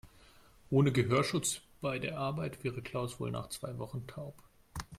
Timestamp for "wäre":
2.63-2.81